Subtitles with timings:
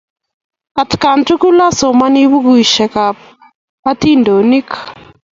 [0.81, 3.17] Atkan tukul asomani pukuisyek ap
[3.89, 4.69] atindyonik